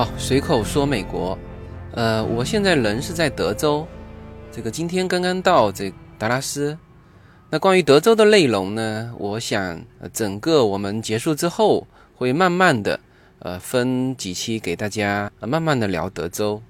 [0.00, 1.38] 好，随口说美国。
[1.92, 3.86] 呃，我现在人是在德州，
[4.50, 6.74] 这个今天刚刚到这达拉斯。
[7.50, 9.78] 那关于德州的内容呢，我想
[10.10, 12.98] 整个我们结束之后会慢慢的
[13.40, 16.62] 呃分几期给大家慢慢的聊德州。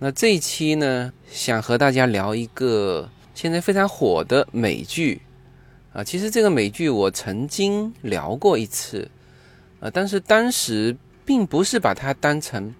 [0.00, 5.22] 那这一期呢，想和大家聊一个现在非常火的美剧
[5.92, 6.02] 啊。
[6.02, 9.08] 其实这个美剧我曾经聊过一次，
[9.78, 10.96] 呃，但是当时。
[11.24, 12.74] 并不是把它当成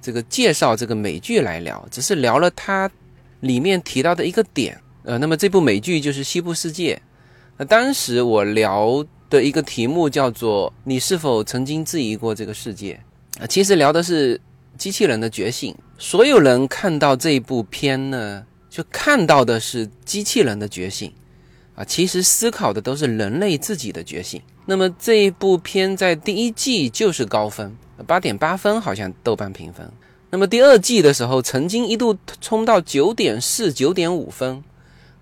[0.00, 2.90] 这个介绍这个美剧来聊，只是聊了它
[3.40, 4.78] 里面提到的一个点。
[5.04, 6.94] 呃，那么这部美剧就是《西部世界》。
[7.56, 12.98] 那当时我聊的一个题目叫做“你是否曾经质疑过这个世界？”
[13.40, 14.40] 啊，其实聊的是
[14.78, 15.74] 机器人的觉醒。
[15.98, 21.12] 所有人看到这部片呢，就看到的是机器人的觉醒。
[21.74, 24.40] 啊，其实思考的都是人类自己的觉醒。
[24.66, 27.74] 那么这一部片在第一季就是高分。
[28.06, 29.90] 八点八分，好像豆瓣评分。
[30.30, 34.64] 那么第二季的时候，曾经一度冲到九点四、九点五分。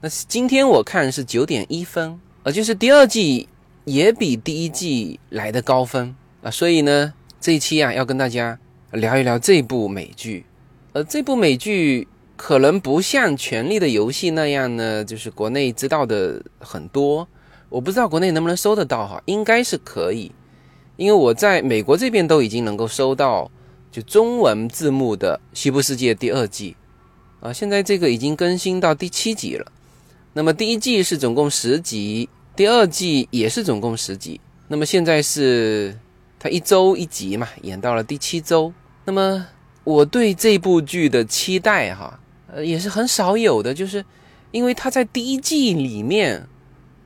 [0.00, 3.48] 那今天我看是九点一分，呃，就是第二季
[3.84, 6.50] 也比第一季来的高分啊。
[6.50, 8.58] 所以呢，这一期啊，要跟大家
[8.92, 10.46] 聊一聊这部美剧。
[10.92, 17.28] 呃，这部美剧可能不像《权力的游戏》那样呢，就是国内知道的很多。
[17.68, 20.32] 我不知道国内能不能搜得到哈，应该是可以。
[21.00, 23.50] 因为我在美国这边都已经能够收到
[23.90, 26.76] 就中文字幕的《西部世界》第二季，
[27.40, 29.72] 啊，现在这个已经更新到第七集了。
[30.34, 34.38] 那么第一季是总共十集，第二季也是总共十集。
[34.68, 35.98] 那么现在是
[36.38, 38.70] 它一周一集嘛，演到了第七周。
[39.06, 39.46] 那么
[39.84, 42.20] 我对这部剧的期待哈，
[42.52, 44.04] 呃，也是很少有的，就是
[44.50, 46.46] 因为它在第一季里面。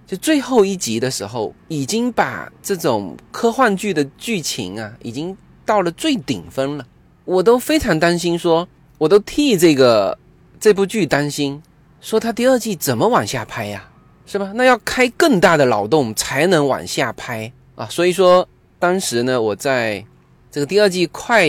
[0.06, 5.34] 就最后一集的时候，已经把这种科幻剧的剧情啊，已经
[5.64, 6.86] 到了最顶峰了。
[7.24, 10.18] 我都非常担心，说我都替这个
[10.60, 11.62] 这部剧担心，
[12.02, 13.88] 说他第二季怎么往下拍呀？
[14.26, 14.52] 是吧？
[14.54, 17.86] 那要开更大的脑洞才能往下拍啊。
[17.86, 18.46] 所以说，
[18.78, 20.04] 当时呢，我在
[20.50, 21.48] 这个第二季快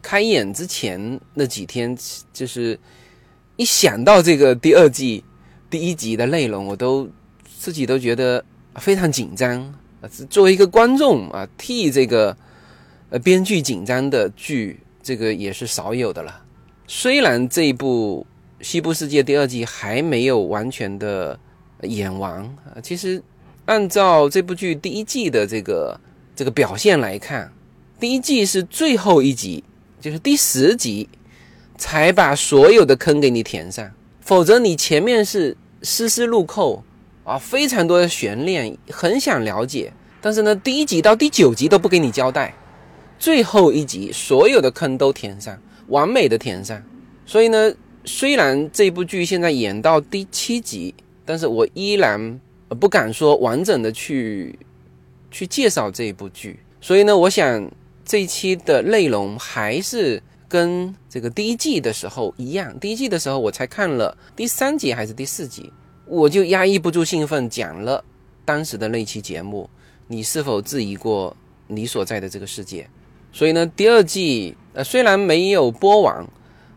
[0.00, 1.98] 开演之前那几天，
[2.32, 2.78] 就是
[3.56, 5.24] 一想到这个第二季
[5.68, 7.10] 第一集的内容，我都。
[7.58, 8.44] 自己都觉得
[8.76, 9.62] 非常紧张
[10.02, 10.08] 啊！
[10.28, 12.36] 作为一个观众啊，替这个
[13.08, 16.42] 呃编剧紧张的剧，这个也是少有的了。
[16.86, 18.26] 虽然这一部
[18.64, 21.38] 《西部世界》第二季还没有完全的
[21.82, 23.20] 演完啊，其实
[23.64, 25.98] 按照这部剧第一季的这个
[26.36, 27.50] 这个表现来看，
[27.98, 29.64] 第一季是最后一集，
[30.00, 31.08] 就是第十集
[31.78, 33.90] 才把所有的坑给你填上，
[34.20, 36.84] 否则你前面是丝丝入扣。
[37.26, 42.54] 啊，非常多的悬念，很想了解，但是呢，第一集到第九集都不给你交代，
[43.18, 46.80] 最后一集所有的坑都填上，完美的填上。
[47.26, 50.94] 所以呢，虽然这部剧现在演到第七集，
[51.24, 52.40] 但是我依然
[52.78, 54.56] 不敢说完整的去
[55.32, 56.60] 去介绍这部剧。
[56.80, 57.68] 所以呢，我想
[58.04, 62.78] 这一期的内容还是跟这个第一季的时候一样。
[62.78, 65.72] 第一季的时候我才看了第三集还是第四集。
[66.06, 68.02] 我就压抑不住兴奋，讲了
[68.44, 69.68] 当时的那期节目。
[70.08, 71.36] 你是否质疑过
[71.66, 72.88] 你所在的这个世界？
[73.32, 76.24] 所以呢，第二季呃虽然没有播完，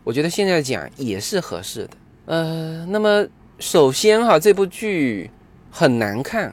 [0.02, 1.90] 我觉得现在讲也是合适的。
[2.26, 3.24] 呃，那么
[3.60, 5.30] 首先哈，这部剧
[5.70, 6.52] 很难看，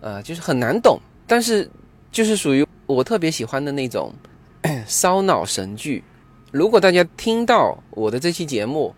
[0.00, 1.70] 呃，就是很难懂，但是
[2.10, 4.10] 就是属于我特别喜欢的那种
[4.86, 6.02] 烧脑神剧。
[6.50, 8.94] 如果大家听到我的这期节目，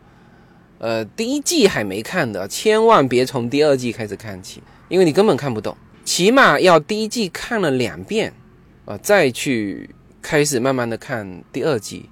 [0.78, 5.76] 呃，第一季还没看的，千万别从第二季开始看起，因为你根本看不懂。
[6.04, 8.32] 起码要第一季看了两遍，
[8.84, 9.90] 啊，再去
[10.22, 12.08] 开始慢慢的看第二季。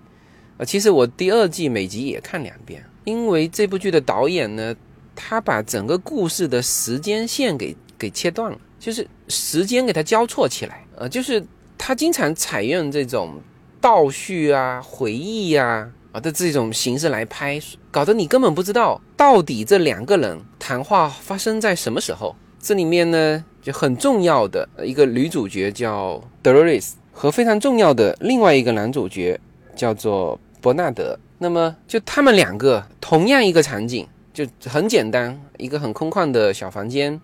[0.58, 4.74] 啊，其实我第二季每集也看两遍，因为这部剧的导演呢，
[5.14, 10.84] 他把整个故事的时间线给给切断了，就是时间给它交错起来。
[10.96, 11.40] 呃，就是
[11.78, 13.40] 他经常采用这种
[13.80, 15.88] 倒叙啊、回忆呀。
[16.22, 17.60] 的这种形式来拍，
[17.96, 22.36] 搞得你根本不知道到底这两个人谈话发生在什么时候。
[22.60, 29.40] 这里面呢，就很重要的一个女主角叫 Doris，和非常重要的另外一个男主角
[29.74, 31.18] 叫做伯纳德。
[31.38, 37.18] 那么就他们两个同样一个场景，就很简单，一个很空旷的小房间，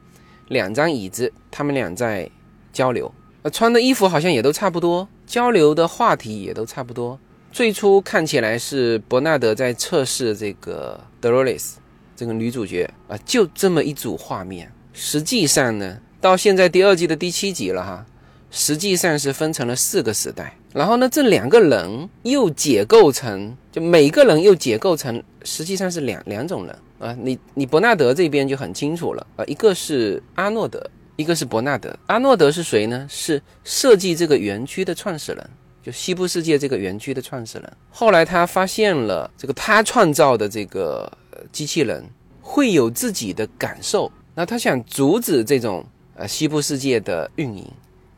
[0.49, 2.27] 两张椅子，他们俩在
[2.73, 7.19] 交流，呃，穿的衣服好像也都差不多，交流的话题也都差不多。
[7.52, 11.75] 最初看起来是伯纳德在测试这个 Dolores
[12.16, 14.72] 这个女主角啊，就这么一组画面。
[14.94, 18.06] 实际上呢，到现在第二季的第七集了哈，
[18.50, 20.56] 实际上是分成了四个时代。
[20.72, 27.14] 然后呢，这两个人又解构成，就每个人又解构成，实际上是两两种人啊。
[27.20, 30.82] 你你伯纳德这边就很清楚了啊，一个是阿诺德，
[31.16, 31.94] 一个是伯纳德。
[32.06, 33.06] 阿诺德是谁呢？
[33.10, 35.50] 是设计这个园区的创始人，
[35.82, 37.73] 就西部世界这个园区的创始人。
[37.90, 41.11] 后来他发现了这个他创造的这个
[41.50, 42.05] 机器人
[42.40, 45.84] 会有自己的感受，那他想阻止这种
[46.14, 47.67] 呃西部世界的运营。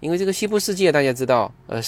[0.01, 1.81] 因为这个西部世界，大家知道，呃，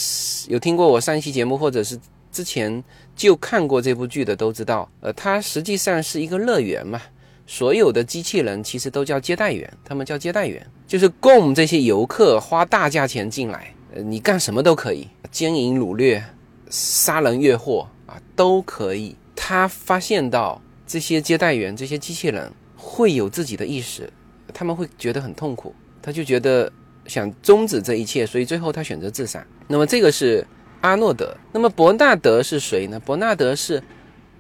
[0.48, 2.00] 有听过我上一期节目，或者是
[2.32, 2.82] 之前
[3.14, 6.98] 就看过这部剧的都知道，呃，它实际上是一个乐园嘛，
[7.46, 13.70] 所有的机器人其实都叫接待员，他们叫接待员，就是供这些游客花大价钱进来，
[14.04, 16.22] 你干什么都可以，奸淫掳掠、
[16.68, 19.16] 杀人越货啊，都可以。
[19.34, 24.12] 他发现到这些接待员、这些机器人会有自己的意识，
[24.52, 26.72] 他们会觉得很痛苦，他就觉得。
[27.08, 29.46] 想终止这一切，所以最后他选择自杀。
[29.68, 30.44] 那么这个是
[30.80, 31.36] 阿诺德。
[31.52, 32.98] 那么伯纳德是谁呢？
[32.98, 33.80] 伯纳德是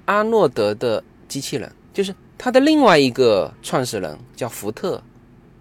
[0.06, 5.00] 阿诺德的机器人，就是他的另外一个创始人叫福特。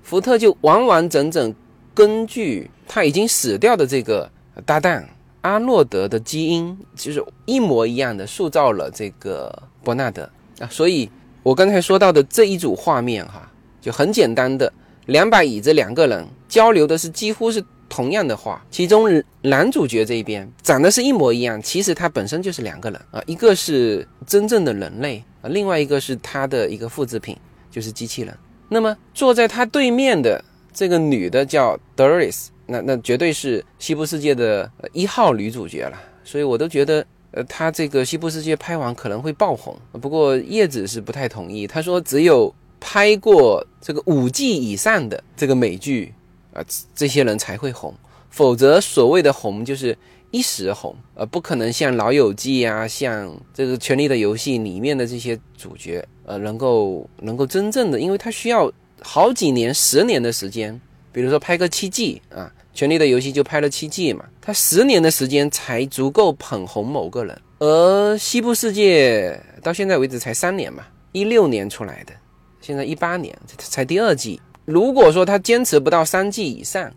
[0.02, 1.54] 福特就完完整整
[1.94, 4.30] 根据他已经死掉的这个
[4.66, 5.04] 搭档
[5.42, 10.30] 阿诺德的基因，就是一模一样的塑造了这个伯纳德
[10.60, 10.68] 啊。
[10.70, 11.10] 所以
[11.44, 13.52] 我刚才说到的这一组画面哈，
[13.82, 14.72] 就很简单的。
[15.08, 18.66] 两把椅子，两个人交流的是几乎是同样的话。
[18.72, 27.38] 其中男主角这一边长得是一模一样，其实他本身就是两个人啊，一个是真正的人类啊，另外一个是他的一个复制品，
[27.70, 28.36] 就是机器人。
[28.68, 30.44] 那么坐在他对面的
[30.74, 36.02] 这个女的叫 Doris，那那绝对是西部世界的一号女主角了。
[36.24, 39.78] 所以我都觉得，呃，她这个西部世界拍完可能会爆红。
[40.02, 42.54] 不过叶子是不太同意，他说只有。
[42.88, 46.14] 拍过这个五季以上的这个美剧
[46.54, 46.64] 啊，
[46.94, 47.92] 这些人才会红，
[48.30, 49.98] 否则所谓的红就是
[50.30, 58.72] 一时红，呃，不可能像《老友记》啊，像这个《权力的游戏》里面的这些主角，呃，能够能够真正的，因为他需要
[59.02, 60.80] 好几年、十年的时间，
[61.12, 70.84] 比如说拍个七季啊，《权力的游戏》就拍了七季嘛，他十年的时间才足够捧红某个人，而《西部世界》到现在为止才三年嘛，
[71.14, 72.14] 一六年出来的。
[72.60, 76.92] 现在一八年才第二季，如果说他坚持不到三季以上，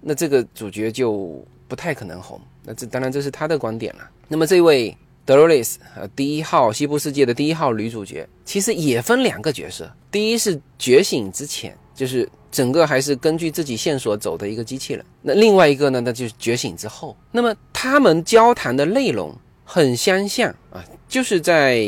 [0.00, 2.40] 那这个主角就不太可能红。
[2.62, 4.08] 那这当然这是他的观点了。
[4.28, 9.90] 那么这位 Dolores 呃第一号西部世界的第一号女主角，其实也分两个角色。
[10.10, 15.04] 第一是觉醒之前，就是整个还是根据自己线索走的一个机器人。
[15.20, 17.16] 那另外一个呢，那就是觉醒之后。
[17.32, 20.78] 那么他们交谈的内容很相像啊，
[21.08, 21.84] 就是在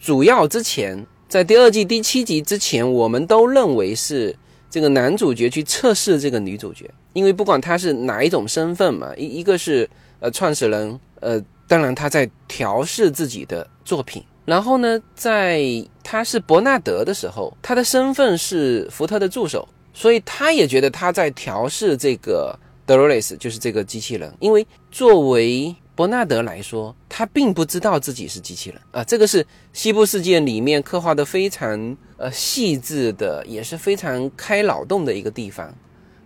[0.00, 1.06] 主要之前。
[1.28, 4.34] 在第二季第七集之前，我们都认为是
[4.70, 9.90] 这个男主角去测试这个女主角，因为不管他是哪一种身份嘛，一一个是
[10.20, 15.60] 呃创始人，呃，当然他在调试自己的作品，然后呢，在
[16.04, 22.54] 他是伯纳德的时候，他的身份是福特的助手，所以他也觉得他在调试这个
[22.86, 25.74] Dolores，就是这个机器人，因为作为。
[25.96, 35.74] 伯纳德来说，他并不知道自己是机器人啊，这个是西部世界里面刻画的非常呃细致的，也是非常开脑洞的一个地方。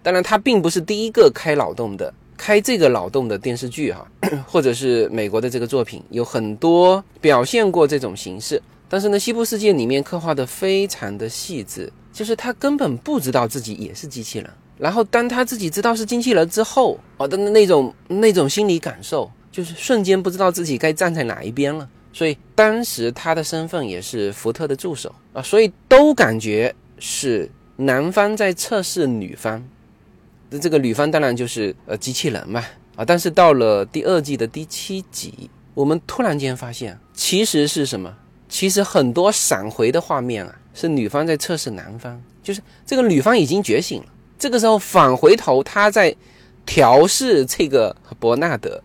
[0.03, 4.05] 当然，他并不是第一个开脑洞的，开这个脑洞的电视剧哈，
[4.45, 8.61] 或者是美国的这个作品，有很多表现过这种形式。
[8.89, 14.51] 但是呢，西部世界里面刻画的非常的细致，就是他根本不知道自己也是机器人。
[14.77, 19.31] 然后当他自己知道是机器人之后，哦的那种那种心理感受。
[19.51, 29.61] 就是瞬间不知道自己该站在哪一边了，所以当时他的身份也是福特的助手啊，所以都感觉是男方在测试女方，
[30.51, 38.17] 那这个女方当然就是呃机器人嘛啊，但是到了第二季的第七集，我们突然间发现其实是什么？
[38.49, 44.09] 其实很多闪回的画面啊，是女方在测试男方，就是这个女方已经觉醒了，
[44.39, 46.15] 这个时候返回头，她在
[46.65, 48.83] 调试这个伯纳德。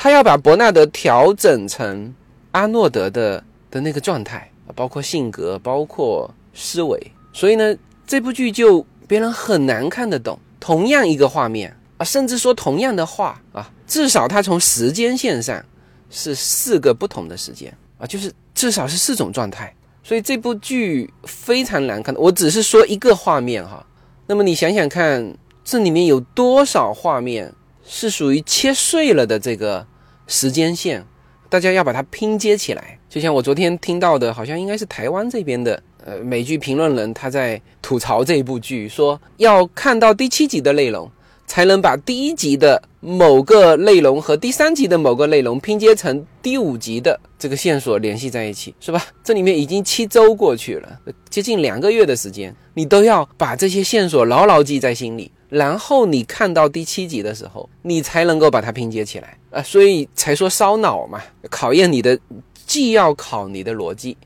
[0.00, 2.14] 他要把伯纳德调整成
[2.52, 10.38] 阿诺德的的那个状态，包括性格，包括思维，所以呢，这部剧就别人很难看得懂。
[10.60, 15.60] 同样一个画面啊，甚至说同样的话啊，至少它从时间线上
[16.10, 19.74] 是四个不同的时间啊，就是至少是四种状态。
[20.08, 22.18] 所以这部剧非常难看的。
[22.18, 23.84] 我只是说一个画面哈，
[24.26, 27.52] 那么你想想看，这里面有多少画面？
[27.84, 29.86] 是属于切碎了的这个
[30.26, 31.04] 时间线，
[31.50, 32.98] 大家要把它拼接起来。
[33.06, 41.10] 就像我昨天听到的，好像应该是台湾这边的呃美剧评论人他在吐槽这一部剧，说要看到第七集的内容，
[41.46, 49.04] 才能把第一集的某个内容和第三集的某个内容拼接成第五集的这个线索联系在一起，是吧？
[49.22, 50.98] 这里面已经七周过去了，
[51.30, 59.62] 接近两个月的时间，你都要把这些线索牢牢记在心里，然后你看到第七集的时候，你才能够把它拼接起来啊！
[59.62, 62.18] 所以才说烧脑嘛，考验你的，
[62.66, 64.16] 既要考你的逻辑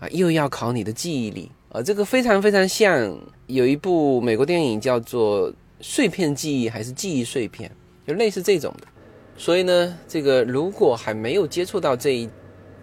[0.00, 5.52] 啊，又要考你的记忆力啊，这个非常非常像有一部美国电影叫做。
[5.80, 7.70] 碎片记忆还是记忆碎片，
[8.08, 8.86] 就类似这种的。
[9.36, 12.30] 所以呢，这个如果还没有接触到这一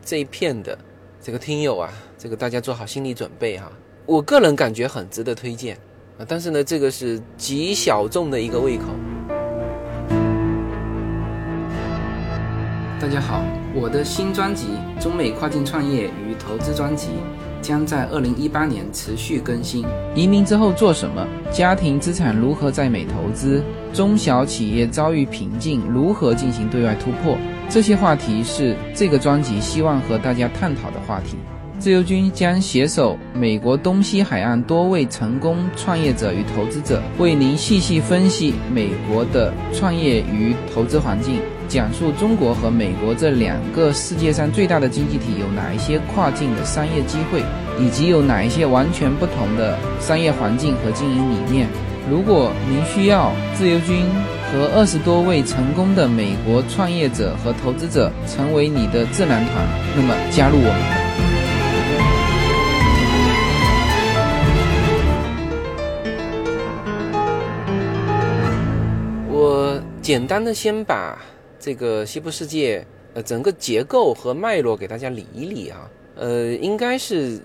[0.06, 0.78] 这一片的
[1.20, 3.72] 这个听友啊，这个大家做好心理准备哈。
[4.06, 5.76] 我个人感觉很值得推荐
[6.20, 8.84] 啊，但是呢，这个是极小众的一个胃口。
[13.02, 14.68] 大家好，我的新专辑
[15.02, 17.08] 《中美跨境创业与投资专辑》。
[17.62, 19.84] 将在二零一八年持续更新。
[20.14, 21.28] 移民之后做什么？
[21.52, 23.64] 家庭资产如何在美投资？
[23.96, 27.38] 中小企业遭遇瓶颈，如何进行对外突破？
[27.70, 31.38] 这些话题是这个专辑希望和大家探讨的话题。
[31.80, 41.40] 自由军将携手美国东西海岸多位成功创业者与投资者，为您细细分析美国的创业与投资环境。
[41.70, 47.42] 讲述中国和美国这两个世界上最大的经济体有哪一些跨境的商业机会，
[47.80, 51.68] 以及有哪一些完全不同的商业环境和经营理念。
[52.08, 54.06] 如果您需要自由军
[54.52, 60.72] 和二十多位成功的美国创业者和投资者成为你的智囊团，那么加入我们。
[69.32, 71.18] 我简单的先把。
[71.58, 72.86] 这个西部世界，
[73.16, 77.40] 呃，整个结构和脉络给大家理一理啊，呃，应该是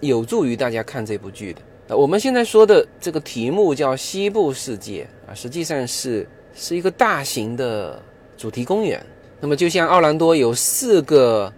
[0.00, 1.62] 有助于大家看这部剧的。
[1.88, 8.02] 那，我们现在说的这个题目叫西部世界啊，实际上是是一个大型的
[8.36, 9.04] 主题公园。
[9.40, 11.52] 那么就像奥兰多有四个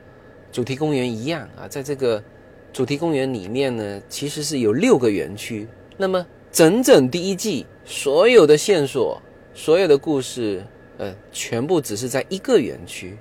[0.52, 2.22] 主题公园一样啊，在这个
[2.72, 5.66] 主题公园里面呢，其实是有六个园区。
[5.96, 9.20] 那么整整第一季所有的线索，
[9.54, 10.64] 所有的故事。
[11.00, 13.16] 呃，全部只是在一个园区，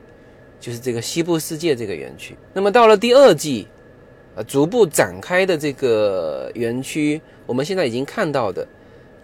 [0.59, 2.35] 就是这个西部世界这个园区。
[2.51, 3.67] 那么到了第二季，
[4.37, 8.67] 呃，逐步展开的这个园区，我们现在已经看到的，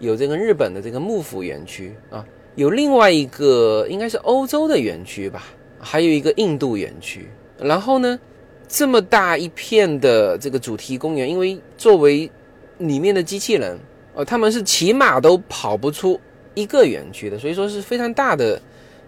[0.00, 5.44] 有这个日本的这个幕府园区啊，有另外一个应该是欧洲的园区吧，
[5.78, 7.28] 还有一个印度园区。
[7.60, 8.18] 然后呢，
[8.66, 12.28] 这么大一片的这个主题公园，因为作为
[12.78, 13.78] 里面的机器人，
[14.16, 16.20] 呃，他们是起码都跑不出。
[16.54, 18.60] 一个园区的，所以说是非常大的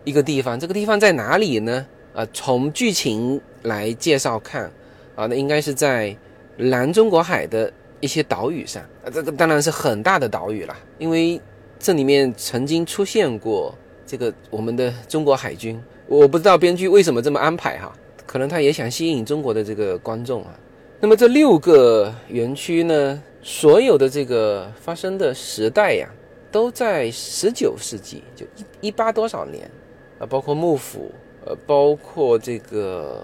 [0.03, 0.59] 一个地方。
[0.59, 1.87] 这个地方在哪里呢？
[2.13, 4.69] 啊，从剧情来介绍看，
[5.17, 6.17] 啊，那应该是在
[6.57, 8.81] 南中国海的一些岛屿上。
[9.05, 11.41] 啊，这个当然是很大的岛屿了，因为
[11.81, 13.75] 这里面曾经出现过
[14.07, 15.83] 这个我们的中国海军。
[16.07, 17.93] 我不知道编剧为什么这么安排哈，
[18.25, 20.55] 可能他也想吸引中国的这个观众啊。
[21.01, 26.09] 那么这六个园区呢，所有的这个发生的时代呀。
[26.53, 28.47] 都在十九世纪，就
[28.81, 29.71] 一一八多少年，
[30.19, 31.11] 啊，包括幕府，
[31.45, 33.23] 呃，包括这个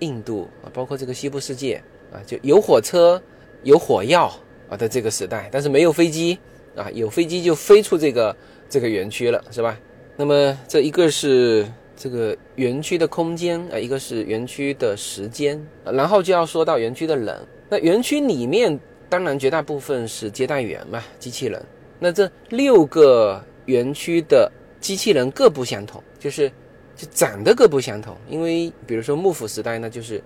[0.00, 3.20] 印度啊，包括这个西部世界啊，就有火车、
[3.62, 4.32] 有火药
[4.68, 6.38] 啊的这个时代，但是没有飞机
[6.76, 8.36] 啊，有飞机就飞出这个
[8.68, 9.78] 这个园区了，是吧？
[10.16, 17.36] 那么这一个是这个园区的空间啊，一个是园区的时间，然后就要说到园区的人。
[17.68, 18.78] 那园区里面
[19.08, 21.62] 当然绝大部分是接待员嘛，机器人。
[21.98, 24.50] 那这六个园区的
[24.80, 26.50] 机器人各不相同，就是
[26.98, 28.14] 就长得各不相同。
[28.28, 30.22] 因为比如说幕府时代呢，就是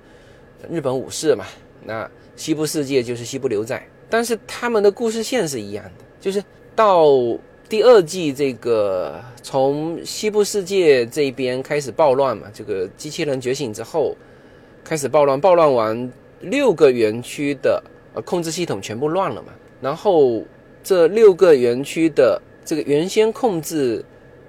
[0.69, 1.45] 日本武士嘛；
[1.85, 3.81] 那西部世界就是西部牛仔。
[4.11, 6.43] 但是他们的故事线是一样的，就是
[6.75, 7.07] 到
[7.69, 14.17] 第二季这个从西部世界这边开始暴乱嘛，这个机器人觉醒之后
[14.83, 17.81] 开始暴乱，暴乱完六个园区的
[18.15, 20.43] 呃控制系统全部乱了嘛，然后。
[20.85, 24.05] 这六个园区的这个原先控制，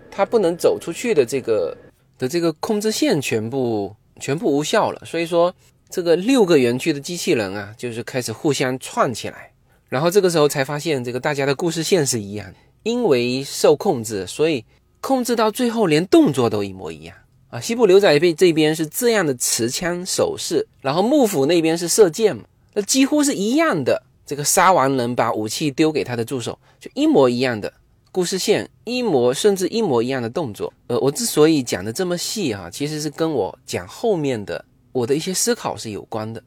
[0.10, 1.77] 它不能走出去的这个
[2.17, 5.01] 的这个控制线全部全部无效了。
[5.05, 5.53] 所以说，
[5.89, 9.51] 这个六个园区的机器人啊，就是开始互相串起来。
[9.89, 12.53] 然后这个时候才发现，这个大家的故事线是一样。
[12.84, 14.65] 因为受控制，所以
[15.00, 17.15] 控制到最后连动作都一模一样
[17.48, 17.58] 啊。
[17.58, 22.38] 西部牛仔被这边是这样的持枪手势，然后幕府那边是射箭，
[22.74, 24.03] 那几乎是一样的。
[24.25, 27.72] 这个杀完人，把武器丢给他的助手，就一模一样的
[28.13, 30.72] 故事线，一模甚至一模一样的动作。
[30.86, 36.41] 呃，我之所以讲的这么细哈，其实是跟我讲后面的我的一些思考是有关的。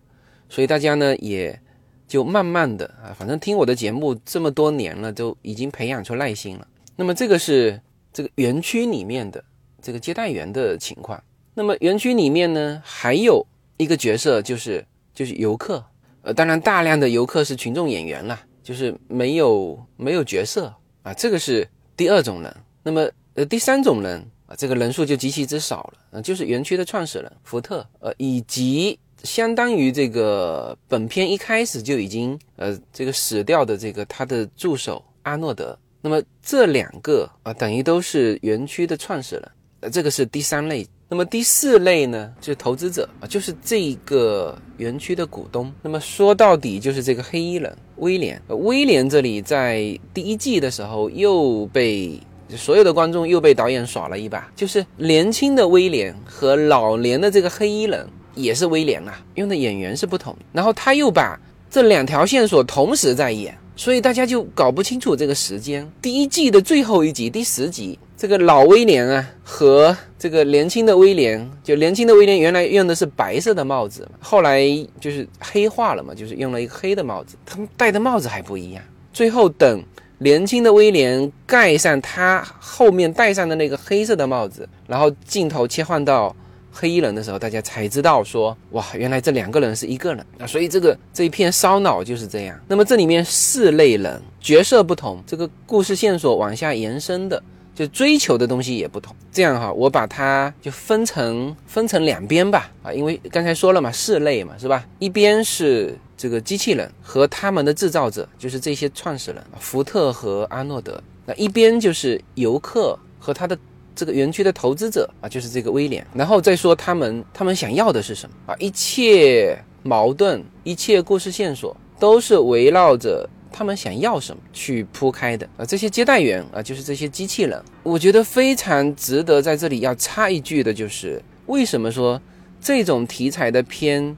[0.48, 1.60] 所以大家呢，也
[2.06, 6.64] 就慢慢的啊，反正听我的节目这么多年了，都已经培养出耐心了。
[6.94, 7.80] 那么这个是
[8.12, 9.42] 这个园区里面的
[9.82, 11.20] 这个接待员的情况。
[11.52, 13.44] 那么园区里面呢，还有
[13.76, 15.84] 一个角色就是就是游客，
[16.22, 20.72] 呃，当然大量的游客是群众演员啦，就是没有没有角色
[21.06, 22.56] 啊，这个是第二种人。
[22.82, 35.78] 那么呃第三种人啊，这个人数就极其之少了，啊，就是园区的创始人福特，呃，以及相当于这个本片一开始就已经呃这个死掉的这个他的助手阿诺德。
[36.00, 39.50] 那么这两个啊，等于都是园区的创始人，
[39.82, 40.84] 呃，这个是第三类。
[41.08, 45.72] 那么第四类呢，就是投资者啊，就是这个园区的股东。
[45.80, 48.42] 那么说到底就是这个黑衣人威廉。
[48.48, 52.20] 威廉这里在第一季的时候又被
[52.56, 60.36] 所有的观众又被导演耍了一把，就是年轻的威廉和老年的这个黑衣人也是威廉啊，用的演员是不同。
[60.52, 61.38] 然后他又把
[61.70, 63.56] 这两条线索同时在演。
[63.76, 65.86] 所以大家就搞不清楚这个时间。
[66.00, 74.64] 第一季的最后一集，第十集，这个老威廉啊和这个年轻的威廉，就年轻的威廉原来用的是白色的帽子，后来
[74.98, 77.36] 就是黑化了嘛，就是用了一个黑的帽子。
[77.44, 78.82] 他们戴的帽子还不一样。
[79.12, 79.84] 最后等
[80.18, 86.34] 年轻的威廉盖上他后面戴上的那个黑色的帽子，然后镜头切换到。
[86.78, 90.46] 黑衣人的时候，大家才知道说，哇，原来这两个人是一个人啊！
[90.46, 92.60] 所以这个这一片烧脑就是这样。
[92.68, 97.42] 那么这里面四类人角色不同，这个故事线索往下延伸的，
[97.74, 99.16] 就追求的东西也不同。
[99.32, 104.86] 这样哈，我把它就分成分成两边吧啊，因为刚才说了嘛，四类嘛，是吧？
[104.98, 110.92] 一边是这个机器人和他们的制造者，就是这些创始人福特和阿诺德；
[111.24, 113.58] 那一边就是游客和他的。
[113.96, 118.54] 这个园区的投资者啊，就是这个威廉，然后再说他们他们想要的是什么啊？
[118.60, 125.64] 一切矛盾，一切故事线索都是围绕着他们想要什么去铺开的啊。
[125.64, 132.20] 这些接待员啊，就是这些机器人，我觉得非常值得在这里要插一句的，就是为什么说
[132.60, 134.16] 这种题材的片。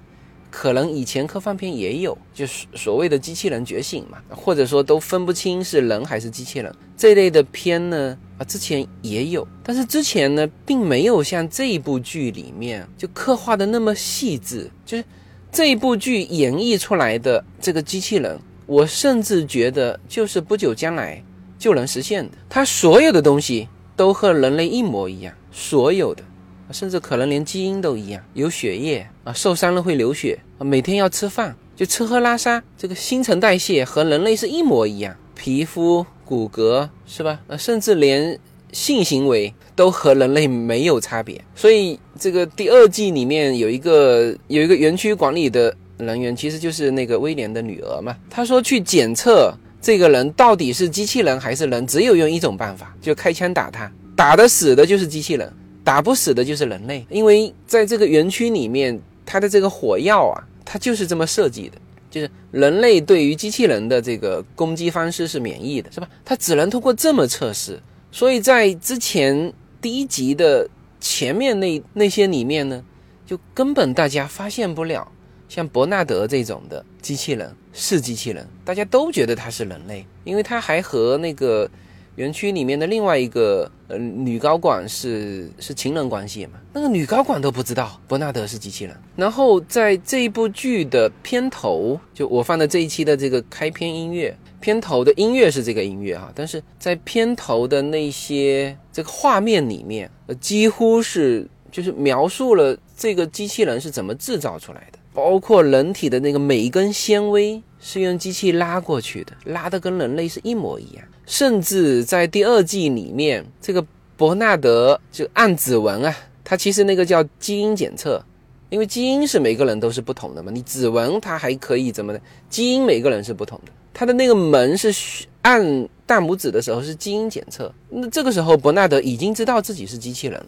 [0.50, 8.16] 可能以前科幻片也有，就是所谓的机器人觉醒嘛，或者说都分不清是人还是机器人这类的片呢？
[8.38, 14.70] 啊，之前也有，但是之前呢，并没有像这一部剧里面就刻画的那么细致。
[14.86, 15.04] 就是
[15.50, 21.22] 这一部剧演绎出来的这个机器人，我甚至觉得就是不久将来
[21.58, 22.38] 就能实现的。
[22.48, 26.22] 它所有的东西都和人类一模一样，所有的。
[26.70, 37.40] 甚至可能连基因都一样，有血液啊，受伤了会流血啊，每天要吃饭，就吃喝拉撒，这个新陈代谢和人类是一模一样，皮肤、骨骼是吧？
[37.48, 38.38] 啊，甚至连
[38.70, 41.42] 性行为都和人类没有差别。
[41.54, 48.14] 所以这个第二季里面有一个有一个园区管理的人员，其实就是那个威廉的女儿嘛。
[48.28, 55.50] 他说去检测这个人到底是机器人还是人，只有用一种办法，就开枪打他，打得死的就是机器人。
[55.84, 61.78] 打不死的就是人类，因为在这个园区里面，它的这个火药啊，它就是这么设计的，
[62.10, 66.08] 就是人类对于机器人的这个攻击方式是免疫的，是吧？
[66.24, 70.68] 它只能通过这么测试，所以在之前第一集的
[71.00, 72.84] 前面那那些里面呢，
[73.26, 75.10] 就根本大家发现不了
[75.48, 81.70] 像伯纳德这种的机器人是机器人，大家都觉得它是人类，因为它还和那个。
[82.18, 86.54] 园区里面的另外一个呃女高管是是情人关系嘛？
[86.72, 88.96] 那个女高管都不知道伯纳德是机器人。
[89.14, 111.04] 然后在这一部剧的片头，就我放的这一期的这个开篇音乐，片头的音乐是这个音乐哈，但是在片头的那些这个画面里面，几乎是就是描述了这个机器人是怎么制造出来的，包括人体的那个每一根纤维是用机器拉过去的，拉的跟人类是一模一样。
[111.28, 113.84] 甚至在第二季里面，这个
[114.16, 118.24] 伯纳德就按指纹啊，他其实那个叫基因检测，
[118.70, 122.20] 因为基因是每个人都是不同的嘛，你指纹它还可以怎么的？
[122.48, 130.46] 基因每个人是不同的，他的那个门是按大拇指的时候是基因检测，那这个时候伯纳德已经知道自己是机器人了，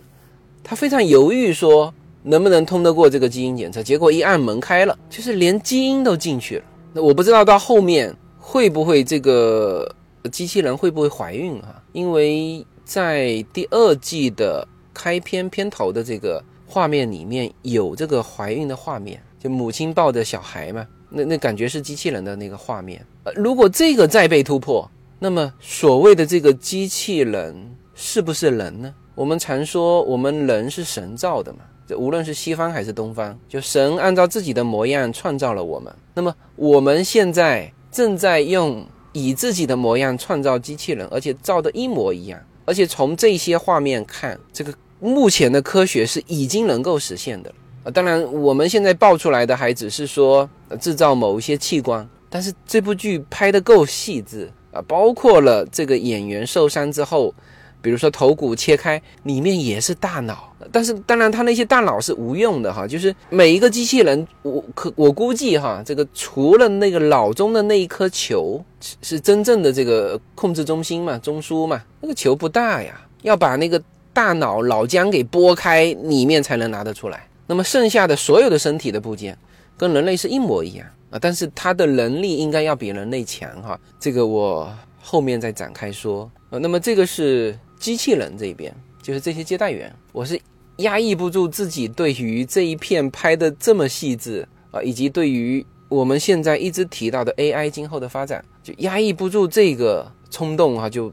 [0.64, 6.64] 他非常犹豫说能不能通得过这个基因检测，结果一按门开了，就是连基因都进去了。
[6.94, 9.94] 那我不知道到后面会不会这个。
[10.30, 11.82] 机器人会不会怀孕啊？
[11.92, 23.04] 因为在第二季的开篇片头的这个画面里面有这个怀孕的画面，就母亲抱着小孩嘛，那那感觉是机器人的那个画面。
[23.24, 27.54] 呃，如果这个再被突破，那么所谓的这个机器人
[27.94, 28.92] 是不是人呢？
[29.14, 35.94] 我们常说我们人是神造的嘛，这无论是西方还是东方，就神按照自己的模样创造了我们。
[36.12, 38.84] 那么我们现在正在用。
[39.12, 42.40] 以自己的模样创造机器人，而且造的一模一样。
[42.64, 47.90] 而且从这些画面看，这个目前的科学是已经能够实现的啊。
[47.90, 50.48] 当然，我们现在爆出来的还只是说
[50.80, 57.34] 制造某一些器官，但是这部剧拍的够细致啊，包括了这个演员受伤之后。
[57.82, 68.62] 比如说头骨切开，里面也是大脑，但是当然它那些大脑是无用的哈，就是每一个机器人，我可我估计哈，这个除了那个脑中的那一颗球
[69.00, 77.26] 是真正的这个控制中心嘛，中枢嘛，那个球不大呀，要把那个大脑脑浆给剥开，里面才能拿得出来。
[77.46, 79.36] 那么剩下的所有的身体的部件
[79.76, 86.30] 跟人类是一模一样啊，但是它的能力应该要比人类强哈，这个我后面再展开说。
[86.50, 87.58] 呃，那么这个是。
[87.80, 90.38] 机器人这边就是这些接待员，我是
[90.76, 101.10] 压抑不住自己对于这一片拍的这么细致啊，以及对于我们现在一直提到的 AI 今后的发展，就压抑不住这个冲动啊，就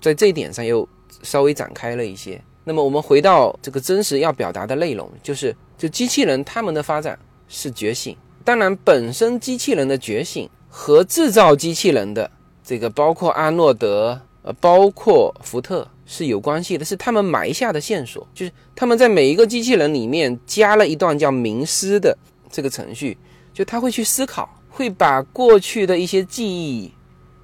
[0.00, 0.86] 在这一点上又
[1.22, 2.42] 稍微展开了一些。
[2.64, 12.28] 那么我们回到这个真实要表达的内容，就是就机器人他们的发展是觉醒，当然本身机器人的觉醒和制造机器人的
[12.64, 15.88] 这个包括阿诺德呃，包括福特。
[16.10, 22.16] 是有关系的，是他们埋下的线索，就是他们在每一个机器人里面加了一段叫冥思的
[22.50, 23.18] 这个程序，
[23.52, 26.90] 就他会去思考，会把过去的一些记忆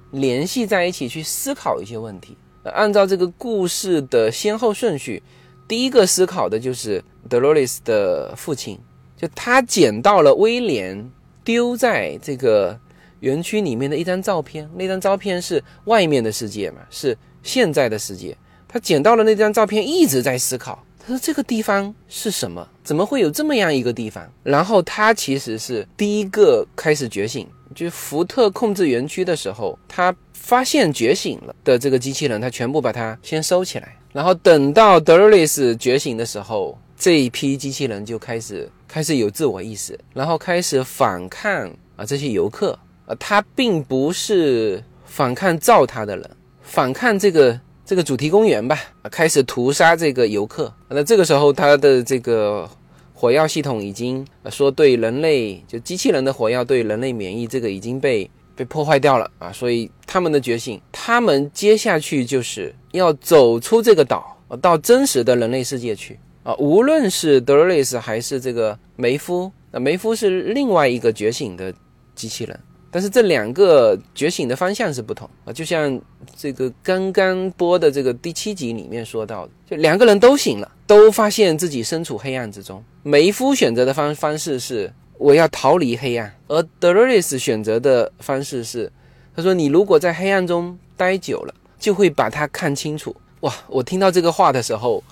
[0.09, 2.35] 联系在一起去思考一些问题。
[2.63, 5.21] 按照这个故事的先后顺序，
[5.67, 8.79] 第一个思考的就是德罗丽斯的父亲，
[9.15, 11.07] 就他捡到了威廉
[11.43, 12.79] 丢在这个
[13.19, 18.35] 园区里面的一张照片，那张照片是外面的世界嘛，是现在的世界。
[18.75, 20.83] 他捡到了那张照片，一直在思考。
[20.99, 22.67] 他说：“这个地方是什么？
[22.83, 27.47] 怎么会有这么样一个地方？”然后他其实是第一个开始觉醒。
[27.73, 33.95] 就福特控制园区的时候，他发现觉醒了的这个机器人，他全部把它先收起来。
[34.11, 43.15] 然后等到德瑞斯觉醒的时候，这一批机器人就开始开始有自我意识，然后开始反抗啊这些游客啊。
[43.17, 46.29] 他并不是反抗造他的人，
[46.61, 47.57] 反抗这个。
[47.85, 48.79] 这个主题公园吧，
[49.11, 50.73] 开始屠杀这个游客。
[50.89, 52.67] 那这个时候，它的这个
[53.13, 59.51] 火药系统已经说对人类，就机器人的火药对人类免疫，这个已经被被破坏掉了啊。
[59.51, 66.55] 所以他们的觉醒，他们接下去就是要走出这个岛，到真实的人类世界去啊。
[66.55, 71.71] 无论是德瑞斯还是这个梅夫，那梅夫是另外一个觉醒的
[72.15, 72.59] 机器人。
[72.95, 75.99] 但是这两个觉醒的方向是不同啊，就像
[76.33, 82.81] 这个刚刚播的这个第七集里面说到的，就两个人都醒了，都发现自己身处黑暗之中。
[83.03, 88.89] 梅夫选择的方方式是我要逃离黑暗，而德瑞 r 斯选择的方式是，
[89.35, 93.13] 他说你如果在黑暗中待久了，就会把它看清楚。
[93.41, 95.03] 哇，我听到这个话的时候，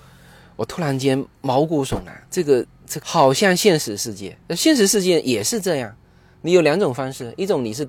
[0.56, 5.94] 我突然间毛骨悚然，这个这好像现实世界，那现实世界也是这样。
[6.46, 7.88] 你有两种方式，一种你是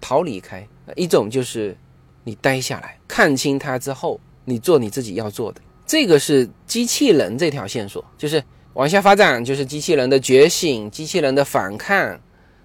[0.00, 1.76] 逃离开，一种就是
[2.24, 5.60] 你待下来看清它之后，你做你自己要做的。
[5.86, 11.96] 这个是机器人这条线索，就是往下发展，就是机器人的觉醒、机器人的反抗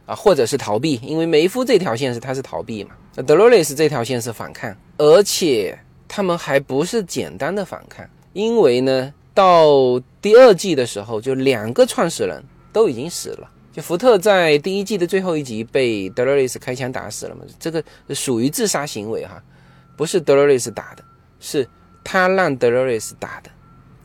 [0.08, 1.00] 啊，或者是逃避。
[1.04, 2.96] 因为梅夫这条线是他是逃避嘛，
[3.28, 13.48] 德罗雷斯这条线是反抗，而且他们还不是简单的反抗，因为呢，到第二季的时候，就两个创始人都已经死了。
[13.82, 17.42] 福特在第一季的最后一集被德罗丽斯开枪打死了嘛？
[17.60, 19.42] 这个属于自杀行为哈，
[19.96, 21.04] 不是德罗丽斯打的，
[21.40, 21.68] 是
[22.04, 23.50] 他让德罗丽斯打的。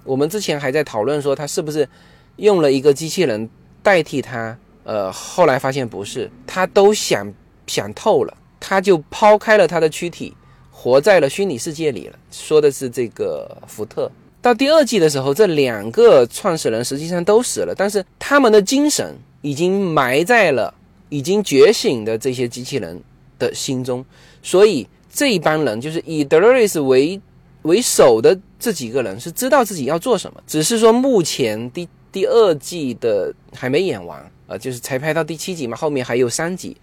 [0.04, 1.88] 我们之前还在讨论说他是不是
[2.36, 3.48] 用了一个机器人
[3.82, 7.32] 代替他，呃，后来发现不是，他都想
[7.66, 10.36] 想透了，他就抛开了他的躯体，
[10.70, 12.18] 活在了虚拟世界里了。
[12.30, 14.10] 说的是这个福特。
[14.42, 19.16] 到第二季的时候，这两个创始人实际上都死了，但是他们的精神。
[19.42, 20.72] 已经埋在了
[21.08, 22.98] 已经觉醒的这些机器人
[23.38, 24.04] 的心中，
[24.42, 27.20] 所以这一帮人就是以德瑞斯为
[27.62, 36.76] 为首的这几个人是知道自己要做什么，只是说目前第第二季的还没演完啊，就是才拍到第七集嘛，后面还有三集，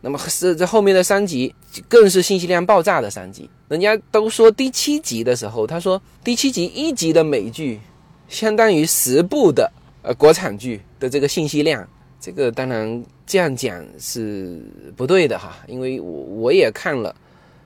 [0.00, 1.54] 那么是这后面的三集
[1.88, 3.50] 更是信息量爆炸的三集。
[3.68, 7.80] 人家都说第七集的时候，他说第七集一集的美剧
[8.28, 9.70] 相当于十部的
[10.02, 11.86] 呃国产剧的这个信息量。
[12.24, 14.58] 这个当然这样讲是
[14.96, 17.14] 不对的哈，因为我我也看了，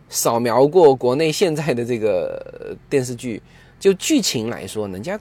[0.09, 3.41] 扫描过国内现在的这个电视剧，
[3.79, 5.17] 就剧情来说，人家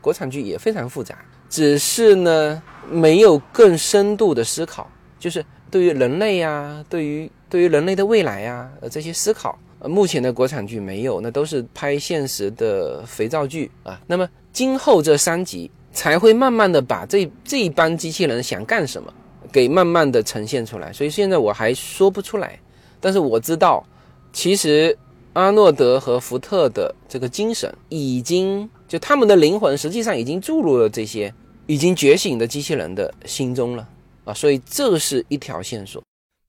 [0.00, 1.16] 国产剧也非常复杂，
[1.48, 14.00] 只是呢没有更深度的思考，就是对于人类啊，对于对于人类的未来啊，这些思考，目前的国产剧没有，那都是拍现实的肥皂剧啊。
[14.08, 19.12] 那么今后这三集才会慢慢的把这这一帮机器人想干什么，
[19.52, 20.92] 给慢慢的呈现出来。
[20.92, 22.58] 所以现在我还说不出来，
[23.00, 23.84] 但是我知道，
[24.32, 24.96] 其实
[25.34, 28.68] 阿诺德和福特的这个精神已经。
[28.88, 31.32] 就他们的灵魂实际上已经注入了这些
[31.66, 33.88] 已经觉醒的机器人的心中了
[34.26, 36.02] 啊，所以这是一条线索。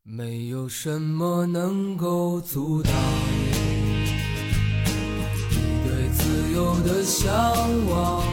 [0.04, 2.92] 没有什么能够阻挡
[5.50, 5.56] 你
[5.88, 7.32] 对自由的向
[7.90, 8.33] 往。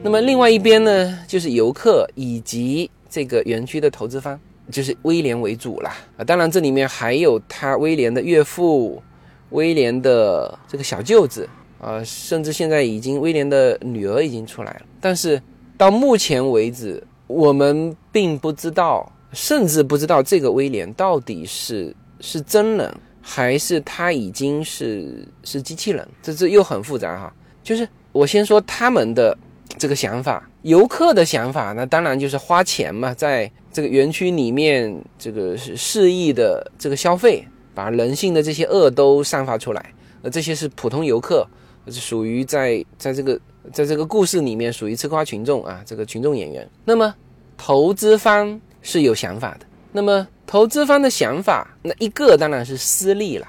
[0.00, 4.38] 那么另外一边呢，就是游客以及这个园区的投资方，
[4.70, 5.92] 就是威廉为主啦。
[6.16, 6.24] 啊。
[6.24, 9.02] 当然这里面还有他威廉的岳父、
[9.50, 11.46] 威廉的这个小舅子
[11.80, 14.82] 啊，甚至现在已经威廉的女儿已经出来了。
[15.00, 15.40] 但是
[15.76, 26.06] 到目前为止，我们并不知道，甚至不知道这个威廉到底是是真人还是他已经是是机器人。
[26.22, 27.34] 这这又很复杂哈。
[27.64, 29.36] 就是我先说他们的。
[29.78, 39.94] 这个想法，游客的想法，那当然就是花钱嘛，在这个园区里面，这个是肆意的这个消费，把人性的这些恶都散发出来。
[40.20, 41.46] 那，这些是普通游客，
[41.90, 43.40] 属于在在这个
[43.72, 46.68] 在这个故事里面属于吃瓜群众啊，这个群众演员。
[46.84, 47.14] 那么
[47.56, 53.46] 投资方是有想法的，那么投资方的想法，那一个当然是私利了，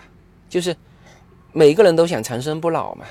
[0.47, 0.75] 就是
[1.51, 3.05] 每个人都想长生不老嘛，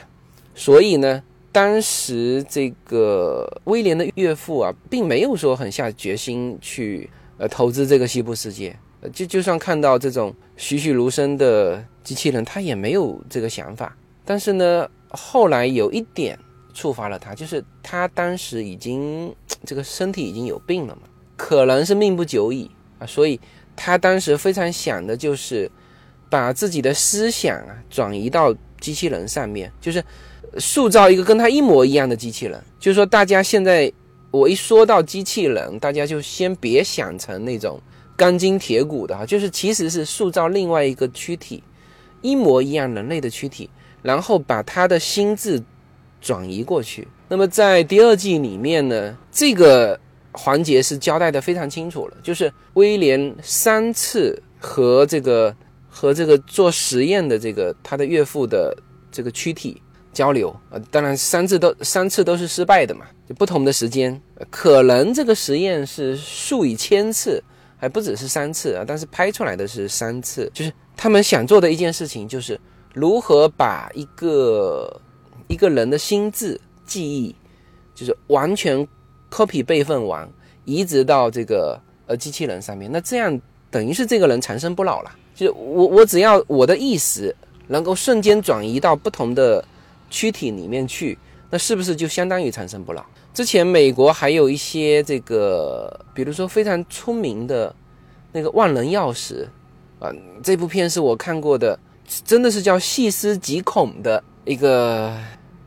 [0.54, 1.22] 所以呢。
[1.50, 7.08] 当时这个威廉的岳父啊，并没有说很下决心去
[7.38, 8.78] 呃投资这个西部世界，
[9.12, 13.96] 就就算看到这种栩栩如生的机器人，他也没有这个想法。
[14.24, 16.38] 但是呢，后来有一点
[16.74, 19.34] 触发了他，就是他当时已经
[19.64, 21.02] 这个身体已经有病了嘛，
[21.36, 23.40] 可能是命不久矣啊，所以
[23.74, 25.68] 他当时非常想的就是
[26.28, 30.04] 把自己的思想啊转移到机器人上面，就是。
[30.56, 33.92] 塑造一个跟他一模一样的机器人，就是说，大家现在
[34.30, 37.80] 我一说到机器人，大家就先别想成那种
[38.16, 41.62] 钢筋铁骨的哈，就是其实是塑造另外一个躯体，
[42.22, 43.68] 一模一样人类的躯体，
[44.02, 45.62] 然后把他的心智
[46.20, 47.06] 转移过去。
[47.28, 49.98] 那么在第二季里面呢，这个
[50.32, 55.54] 环节是交代的非常清楚了，就是威廉三次和这个
[55.88, 58.74] 和这个做实验的这个他的岳父的
[59.12, 59.80] 这个躯体。
[60.18, 67.40] 交流呃，当然三次都三次都是失败的嘛，就不同的时间，可能这个实验是数以千次，
[67.76, 72.60] 还不只是三次啊，但是拍出来的是三次，就是他们想做的一件事情，就是
[72.92, 75.00] 如何把一个
[75.46, 77.32] 一个人的心智记忆，
[77.94, 78.84] 就是完全
[79.30, 80.28] copy 备份完，
[80.64, 87.32] 移植到这个呃机器人上面，那这样等于是这个人长生不老了，就我我只要我的意识
[87.68, 89.64] 能够瞬间转移到不同的。
[90.10, 91.18] 躯体里面去，
[91.50, 93.04] 那是不是就相当于长生不老？
[93.34, 97.74] 之前美国还有一些这个，比如说非常出名的
[98.32, 99.46] 那个万能钥匙
[100.00, 100.10] 啊，
[100.42, 101.78] 这部片是我看过的，
[102.24, 105.16] 真的是叫细思极恐的一个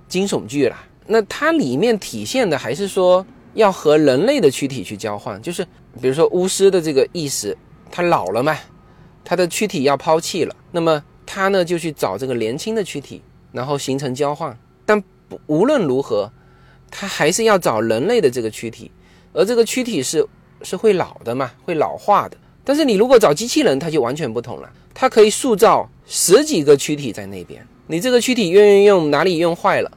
[0.08, 0.84] 惊悚剧啦。
[1.08, 5.66] 那它里面体现的还是说要和人类的躯体去交换，就是
[6.02, 7.58] 比如说巫师的这个意识，
[7.90, 8.58] 他老了嘛，
[9.24, 13.22] 他的躯体要抛弃了，那么他呢就去找这个年轻的躯体。
[13.52, 16.32] 然后形成交换，但不无论如何，
[16.90, 18.92] 它还是要找人类的这个躯体，
[19.34, 20.26] 而这个躯体是
[20.62, 22.38] 是会老的嘛，会老化的。
[22.64, 27.66] 但是你如果找机器人，它就完全不同了，它可以塑造十几个躯体在那边。
[27.88, 29.92] 你这个躯体愿意用哪里用坏了，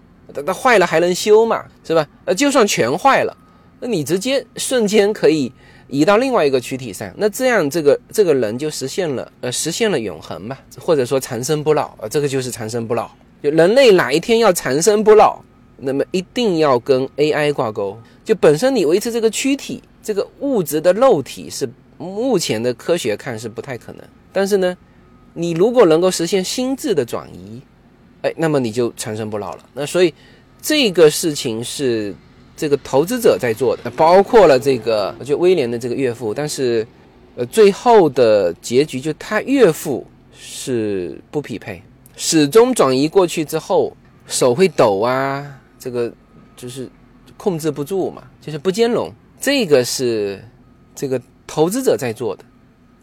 [0.46, 2.08] 它坏了还能修嘛，是吧？
[2.24, 3.36] 呃，就算全坏了，
[3.80, 5.52] 那你直接瞬间可以
[5.88, 13.10] 移到另外一个躯体上，那这样这个这个人就实现了呃实现了永恒嘛，或者说长生不老啊，这个就是长生不老。
[13.44, 15.38] 就人类哪一天要长生不老，
[15.76, 17.94] 那么一定要跟 AI 挂钩。
[18.24, 24.02] 就本身你维持这个躯体，这个物质的肉体是目前的科学看是不太可能。
[24.32, 24.74] 但是呢，
[25.34, 27.60] 你如果能够实现心智的转移，
[28.22, 29.66] 哎，那么你就长生不老了。
[29.74, 30.14] 那所以
[30.62, 32.14] 这个事情是
[32.56, 36.32] 这个投资者在做的，包括了这个就威廉的这个岳父。
[36.32, 36.86] 但是，
[37.36, 41.82] 呃，最后的结局就他岳父是不匹配。
[42.16, 43.96] 始终转移过去之后，
[44.26, 46.12] 手会抖啊，这个
[46.56, 46.88] 就是
[47.36, 49.12] 控制不住嘛，就是不兼容。
[49.40, 50.42] 这个是
[50.94, 52.44] 这个投资者在做的，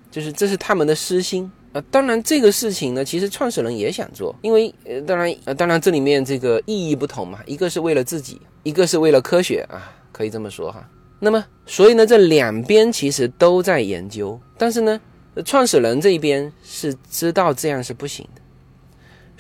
[0.10, 1.84] 就是这是他们的私心啊。
[1.92, 10.90] 当然，这个事情呢，其实创始人也想做，因为呃，当然呃，当然这里面这个意义不同嘛，一个是为了自己，一个是为了科学啊，可以这么说哈。
[11.20, 15.00] 那么，所以呢，这两边其实都在研究，但是呢，
[15.46, 18.41] 创始人这一边是知道这样是不行的。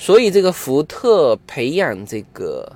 [0.01, 2.67] 所以，这个福特培养这个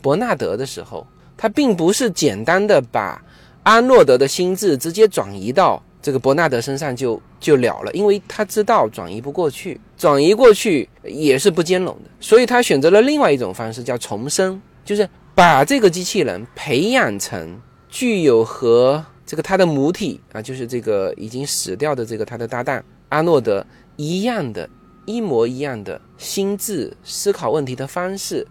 [0.00, 3.22] 伯纳德的时候，他并不是简单的把
[3.64, 23.66] 阿诺德的心智直接转移到这个伯纳德身上就就了了，因为他知道转移不过去，转移过去也是不兼容的，所以他选择了另外一种方式，叫重生，就是把这个机器人培养成具有和这个他的母体啊，就是这个已经死掉的这个他的搭档阿诺德
[23.96, 24.66] 一样的。
[25.10, 28.46] 一模一样的心智思考问题的方式，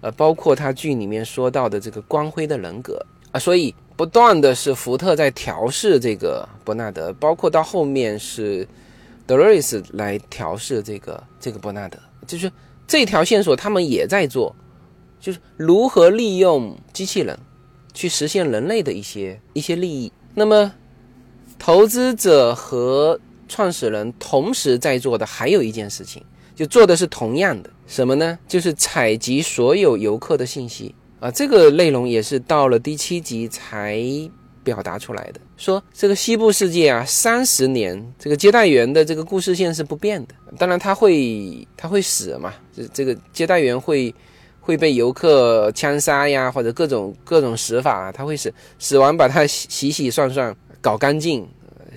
[0.00, 8.66] 呃，包括他剧里面说到的这个光辉的人格啊，所以不断的是福特在调试这个伯纳德，包括到后面是
[9.26, 12.50] 德瑞斯来调试这个这个伯纳德，就是
[12.86, 14.54] 这条线索他们也在做，
[15.20, 17.38] 就是如何利用机器人
[17.92, 20.12] 去实现人类的一些一些利益。
[20.34, 20.72] 那么
[21.58, 26.22] 投资者和创始人同时在做的还有一件事情，
[26.54, 28.38] 就做的是同样的什么呢？
[28.46, 31.30] 就是采集所有游客的信息啊。
[31.30, 34.00] 这个内容也是到了第七集才
[34.62, 35.40] 表达出来的。
[35.56, 40.34] 说这个西部世界啊，三十年这个接待员的这个故事线是不变的。
[40.56, 44.14] 当然他会他会死嘛，这这个接待员会
[44.60, 51.48] 会被游客枪杀呀，或者各种各种死法，他会死死完把他洗洗涮涮搞干净。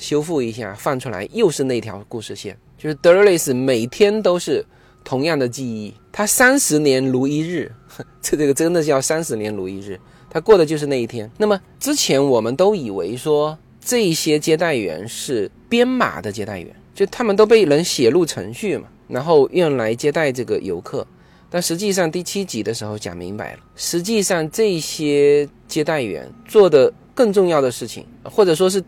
[0.01, 4.65] 修复一下，放出来又是那条故事线，就是德瑞斯每天都是
[5.03, 7.71] 同样的记忆，他三十年如一日，
[8.19, 11.29] 这 这个真的叫三十年如一日，他过的就是那一天。
[11.37, 21.05] 那么之前我们都以为说这些接待员是编码的接待员，就他们都被人写入程序嘛，然后用来接待这个游客。
[21.47, 28.83] 但实际上第七集的时候讲明白了，实际上这些接待员做的更重要的事情，或者说是。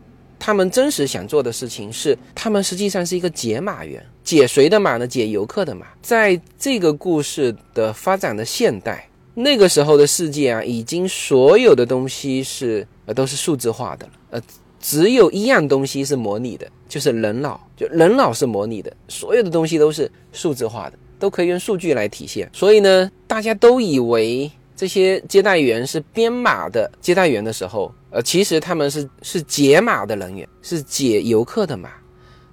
[0.46, 5.08] 他们真实想做的事情是，他们实际上是一个解码员，解谁的码呢？
[5.08, 5.86] 解游客的码。
[6.02, 14.42] 在这个故事的发展的现代，那个时候的世界啊，已经所有的东西是呃都是数字化的了，呃，
[14.78, 22.50] 只有一样东西是模拟的，就是人脑，就人脑是模拟的，所有的东西都是数字化的，都可以用数据来体现。
[22.52, 24.52] 所以呢，大家都以为。
[24.76, 31.90] 这些接待员是编码的接待员的时候，呃，其实他们是是解码的人员，是解游客的码。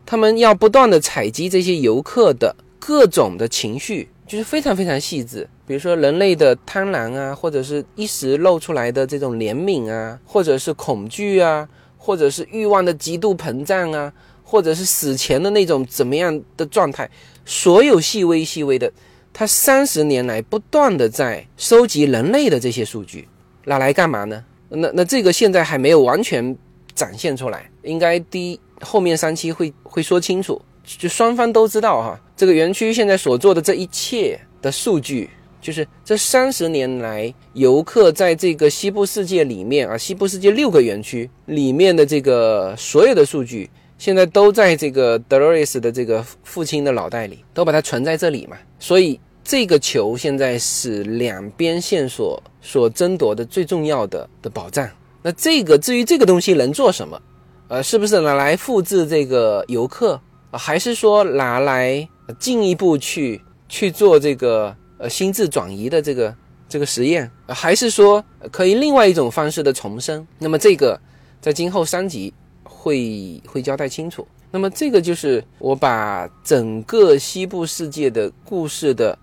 [0.04, 5.48] 他们要不断的采集这些游客的各种的情绪，就是非常非常细致。
[5.68, 14.12] 比如说人类的贪婪啊，或者是一时露出来的这种怜悯啊，或者是恐惧啊，或者是欲望的极度膨胀啊，
[14.44, 17.08] 或者是死前的那种怎么样的状态，
[17.46, 18.92] 所有细微细微的。
[19.32, 23.30] 他三十年来不断的在收集人类的这些数据，
[23.66, 24.44] 拿来干嘛呢？
[24.72, 26.56] 那那这个现在还没有完全
[26.96, 30.62] 展现出来，应该第后面三期会会说清楚。
[30.84, 35.30] 就双方都知道哈，这个园区现在所做的这一切的数据，
[35.62, 43.70] 就是这三十年来游客在这个西部世界里面啊，西部世界六个园区里面的这个所有的数据。
[44.00, 48.58] 现在都在这个 Dolores 的这个父亲的脑袋里，都把它存在这里嘛。
[48.80, 54.88] 所以这个球现在是两边线索所争夺的最重要的的保障。
[55.22, 57.22] 那这个至于这个东西能做什么，
[57.68, 60.20] 呃，是不是拿来复制这个游客，
[60.52, 62.08] 还是说拿来
[62.40, 66.36] 进一步去去做这个呃心智转移的这个
[66.70, 70.26] 这个实验，还是说可以另外一种方式的重生？
[70.40, 71.00] 那么这个
[71.40, 72.34] 在今后三集。
[72.64, 74.28] 会会交代清楚。
[74.50, 79.16] 那么这个就是我把整个西部世界的故事的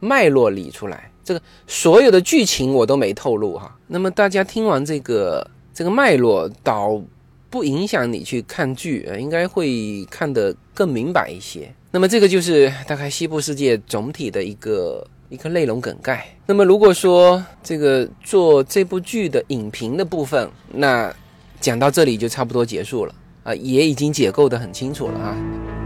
[0.00, 3.74] 脉络理出来，这个所有的剧情我都没透露哈。
[3.86, 7.00] 那么大家听完这个这个脉络倒
[7.48, 11.72] 不影响你去看剧，应该会看得更明白一些。
[11.90, 16.26] 那么这个就是大概西部世界总体的一个一个内容梗概。
[16.44, 21.14] 那么如果说这个做这部剧的影评的部分，那
[21.60, 25.85] 讲到这里就差不多结束了啊，也已经解构的很清楚了啊。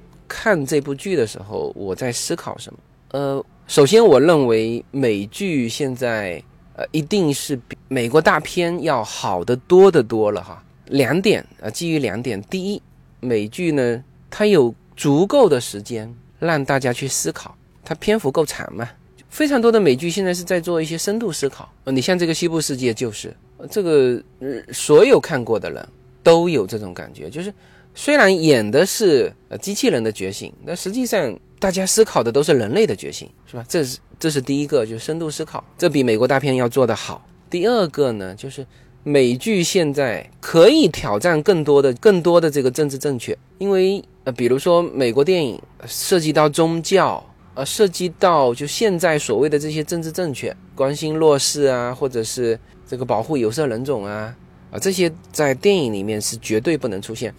[0.33, 2.79] 看这部剧的时候，我在思考什么？
[3.09, 6.41] 呃，首先，我认为美剧现在
[6.73, 10.63] 呃一定是比美国大片要好得多得多了哈。
[10.85, 12.81] 两点啊，基于两点，第一，
[13.19, 16.09] 美剧呢，它有足够的时间
[16.39, 17.53] 让大家去思考，
[17.83, 18.89] 它篇幅够长嘛。
[19.27, 21.69] 非常多的美剧现在是在做一些深度思考。
[21.83, 23.35] 呃，你像这个《西部世界》，就是
[23.69, 24.23] 这个
[24.71, 25.85] 所有看过的人
[26.23, 27.53] 都有这种感觉，就是。
[27.93, 33.65] 虽然演的是呃机器人的觉醒，但实际上大家思考的都是人类的觉醒，是吧？
[33.67, 37.25] 这是这是第一个，就是深度思考，这比美国大片要做得好。
[37.49, 38.65] 第二个呢，就是
[39.03, 47.23] 美剧现在可以挑战更多的、更多的这个政治正确，因为呃，比如说美国电影涉及到宗教，
[47.55, 54.33] 呃，涉及到就现在所谓的这些政治正确，关心弱势啊，或者是这个保护有色人种啊，
[54.71, 57.33] 啊，这些在电影里面是绝对不能出现。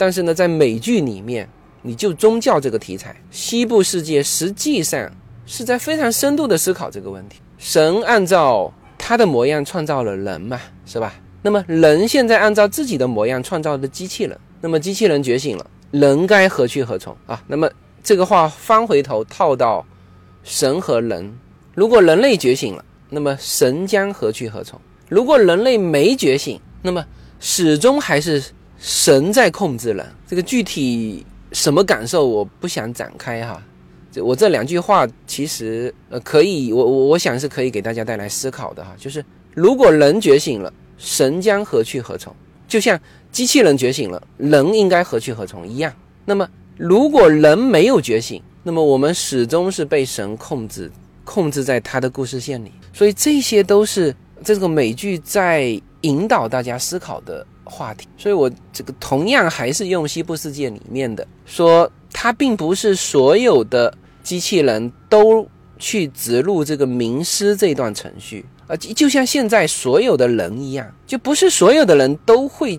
[0.00, 1.46] 但是呢，在美剧里面，
[1.82, 5.12] 你就宗教这个题材，西部世界实际上
[5.44, 7.38] 是在非常深度的思考这个问题。
[7.58, 11.12] 神按照他的模样创造了人嘛，是吧？
[11.42, 17.44] 那么人现在按照自己的模样创造的机器人，那么机器人觉醒了，人该何去何从啊？
[17.46, 17.70] 那么
[18.02, 19.84] 这个话翻回头套到
[20.42, 21.30] 神和人，
[21.74, 24.80] 如果人类觉醒了，那么神将何去何从？
[25.10, 27.04] 如果人类没觉醒，那么
[27.38, 28.42] 始终还是。
[28.80, 33.62] 神在控制人，这个具体什么感受我不想展开哈。
[34.10, 38.92] 这我这两句话其实呃可以，我我我想是可以给大家带来思考的哈。
[38.96, 39.22] 就是
[39.54, 42.34] 如果人觉醒了，神将何去何从？
[42.66, 42.98] 就像
[43.30, 45.92] 机器人觉醒了，人应该何去何从一样。
[46.24, 50.90] 那么如果人没有觉醒，那么我们始终是被神控制，
[51.22, 52.72] 控制在他的故事线里。
[52.94, 57.46] 所以这些都是这个美剧在引导大家思考的。
[57.70, 65.46] 话题，所以我这个同样还是用西部世界里面的说，它并不是所有的机器人都
[65.78, 72.78] 去植入这个名师这段程序啊，就像现在所有的人一样，就不是所有的人都会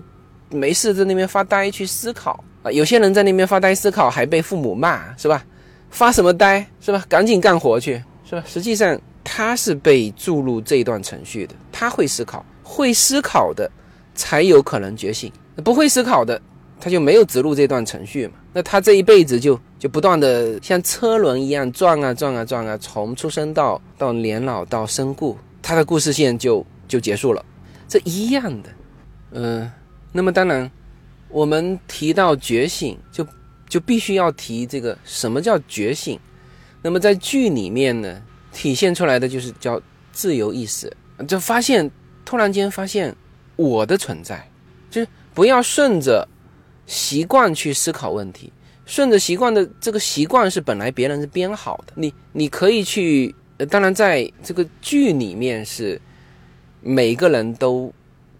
[0.50, 5.44] 没事在那边发呆去思考啊，有些人在那边发呆思考还被父母骂是吧？
[5.90, 7.04] 发什么呆是吧？
[7.08, 8.44] 赶紧干活去是吧？
[8.46, 13.70] 实际上他是被注入这段程序的，他会思考，会思考的。
[14.22, 15.32] 才有可能觉醒。
[15.64, 16.40] 不会思考的，
[16.78, 18.34] 他就没有植入这段程序嘛？
[18.52, 27.44] 那他这一辈子就就不断的像车轮一样转啊转啊转啊，从出生到到年老到身故，他的故事线就就结束了。
[27.88, 28.68] 这一样的，
[29.32, 29.68] 嗯，
[30.12, 30.70] 那么当然，
[31.28, 33.26] 我们提到觉醒，就
[33.68, 36.16] 就必须要提这个什么叫觉醒。
[36.80, 39.80] 那么在剧里面呢，体现出来的就是叫
[40.12, 40.96] 自由意识，
[41.26, 41.90] 就发现
[42.24, 43.14] 突然间发现。
[43.62, 44.48] 我的存在，
[44.90, 46.26] 就是不要顺着
[46.86, 48.52] 习惯去思考问题，
[48.84, 53.34] 顺着习惯的这个习惯是本来别人是编好的，你你可以去，
[53.70, 56.00] 当然在这个剧里面是
[56.80, 57.92] 每个人都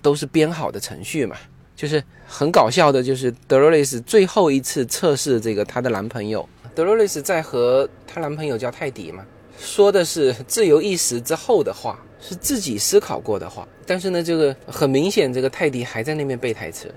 [0.02, 1.36] 都是编好的程序嘛，
[1.76, 9.24] 就是很搞笑的，就是德罗丽斯最后一次测试这个她的男朋友，德罗丽斯在和她男朋友叫泰迪嘛，
[9.58, 11.98] 说的是自由意识之后的话。
[12.24, 16.88] 是自己思考过的话，但是呢，这个很明显，这个泰迪还在那边背台词，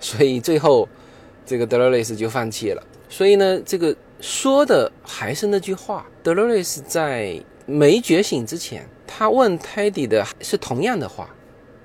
[0.00, 0.88] 所以最后
[1.46, 2.82] 这个德罗雷斯就放弃了。
[3.08, 11.32] 所以呢，这个说的还是那句话，德罗雷斯在没觉醒之前，他问泰迪的是同样的话，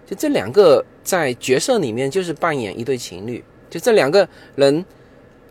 [0.09, 4.83] 就这两个在角色里面就是扮演一对情侣，就这两个人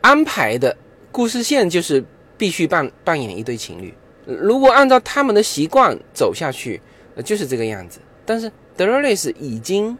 [0.00, 0.76] 安排的
[1.12, 2.04] 故事线就是
[2.36, 3.94] 必须扮扮演一对情侣，
[4.24, 6.80] 如果按照他们的习惯走下去。
[7.24, 9.94] 就是这个样子，但是德罗雷斯已经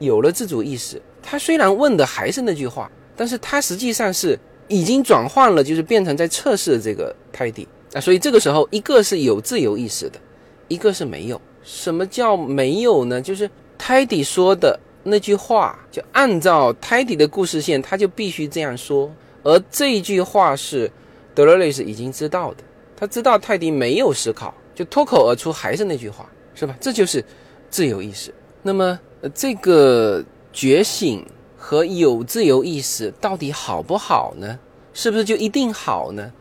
[0.00, 1.00] 有了自主意识。
[1.22, 8.00] 他虽然问的还是那句话，但是他实际上是已经转换了，就是变成在测试这个泰迪啊。
[8.00, 10.20] 所以这个时候，一个是有自由意识的，
[10.66, 11.40] 一个是没有。
[11.62, 13.18] 什么叫没有呢？
[13.18, 13.48] 就是
[13.78, 19.10] 泰迪说的那句话，就按照泰迪的故事线，他就必须这样说。
[19.42, 20.90] 而这句话是
[21.34, 22.64] 德罗雷斯已经知道的，
[22.98, 26.76] 他知道泰迪没有思考，就脱口而出还是那句话，是吧？
[26.80, 27.24] 这就是
[27.70, 28.34] 自由意识。
[28.60, 28.98] 那么，
[29.32, 31.24] 这个觉醒
[31.56, 34.58] 和有自由意识到底好不好呢？
[34.92, 36.32] 是不是就一定好呢？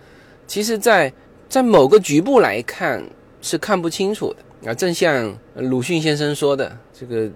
[0.48, 1.14] 其实，在
[1.48, 3.04] 在某个局部来看
[3.40, 4.74] 是看不清楚的啊。
[4.74, 7.30] 正像鲁迅先生说的，这个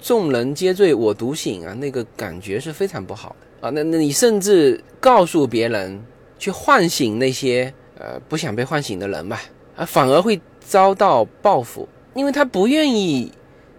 [0.00, 3.70] 众人皆醉我独醒啊，那个感觉是非常不好的啊。
[3.70, 6.02] 那那你甚至告诉别人
[6.36, 9.42] 去唤醒那些呃不想被唤醒的人吧，
[9.76, 13.32] 啊，反而会遭到报复，因为他不愿意。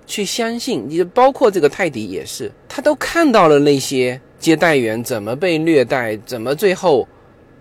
[0.10, 7.06] 去相信，你包括这个泰迪也是，他都看到了那些接待员怎么被虐待，怎么最后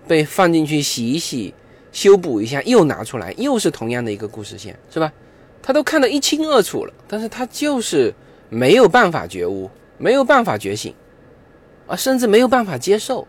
[0.06, 1.52] 被放进去洗一洗、
[1.90, 5.12] 修补一下，又拿出来，又是同样的一个故事线，是吧？
[5.60, 8.14] 他都看得一清二楚了，但是他就是
[8.48, 10.94] 没有办法觉悟，没有办法觉醒，
[11.88, 13.26] 啊，甚至没有办法接受。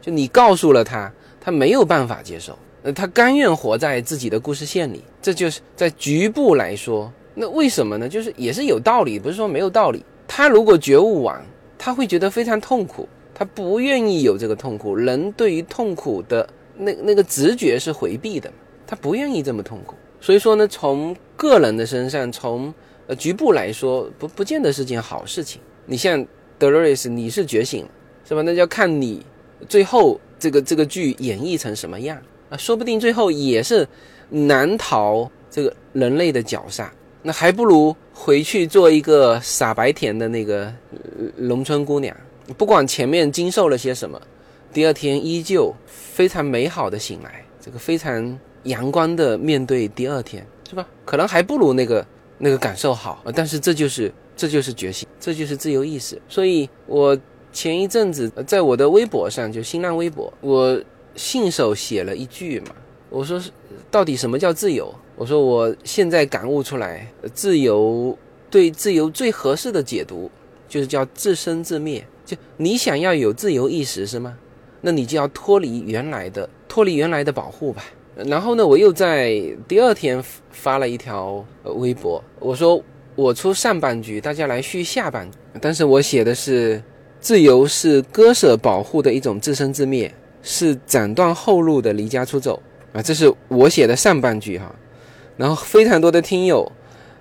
[0.00, 5.02] 就你告诉了他，他没有办法接受，呃，他甘愿活在自己的故事线里。
[5.22, 7.10] 这就是在局部来说。
[7.34, 8.08] 那为什么呢？
[8.08, 10.04] 就是也是有道理，不是说没有道理。
[10.28, 11.42] 他如果觉悟完，
[11.78, 14.94] 他会觉得非常痛苦，他不愿意有这个痛苦。
[14.94, 18.52] 人对于痛苦的那那个直觉是回避的，
[18.86, 19.94] 他不愿意这么痛苦。
[20.20, 22.74] 所以说呢，从个人的身上，从
[23.06, 25.62] 呃局部来说，不不见得是件好事情。
[25.86, 26.26] 你像
[26.58, 27.90] 德瑞斯，你是觉醒了，
[28.28, 28.42] 是吧？
[28.42, 29.24] 那就要看你
[29.68, 32.18] 最后这个这个剧演绎成什么样
[32.48, 33.86] 啊，说不定最后也是
[34.28, 36.92] 难逃这个人类的绞杀。
[37.22, 40.72] 那还不如回去做一个傻白甜的那个
[41.36, 42.16] 农村姑娘，
[42.56, 44.18] 不管前面经受了些什么，
[44.72, 50.88] 第二天依旧非常美好的醒来，这个非常阳光的面对第二天，是吧？
[51.04, 52.06] 可能还不如那个
[52.38, 56.18] 那个感受好但是这就是这就是觉醒，这就是自由意识。
[56.26, 57.14] 所以我
[57.52, 60.80] 前一阵子在我的微博上，就新浪微博，我
[61.14, 62.74] 信手写了一句嘛，
[63.08, 63.50] 我说是
[63.90, 64.94] 到底什么叫自由？
[65.16, 68.16] 我说，我现在感悟出来，自由
[68.48, 70.30] 对自由最合适的解读，
[70.68, 72.06] 就是叫自生自灭。
[72.24, 74.38] 就你想要有自由意识是吗？
[74.80, 77.84] 那你就要脱离原来的，脱离原来的保护吧。
[78.16, 82.82] 然后呢，我又在第二天发了一条微博，我说
[83.14, 85.30] 我出上半句，大家来续下半。
[85.60, 86.82] 但是我写的是，
[87.20, 90.12] 自由是割舍保护的一种自生自灭，
[90.42, 92.60] 是斩断后路的离家出走
[92.92, 93.02] 啊。
[93.02, 94.74] 这是我写的上半句哈。
[95.36, 96.70] 然后非常多的听友，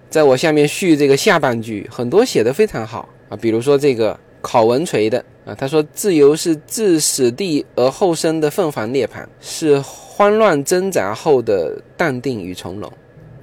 [0.10, 12.92] 在我下面续这个下半句，很多写的非常好啊，比如说这个考文垂的啊，他说自由是自死地而后生的凤凰涅槃，是慌乱挣扎后的淡定与从容。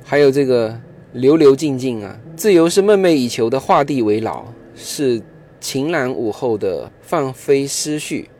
[0.05, 0.79] 还有这个
[1.13, 4.45] 流流静静啊，自由是梦寐以求的画地为牢，
[4.75, 5.23] 是
[5.67, 8.31] 晴朗午后的放飞思绪